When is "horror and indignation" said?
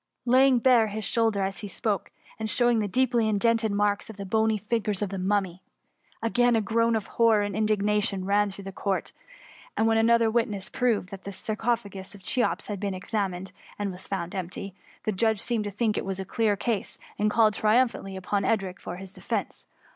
7.05-8.25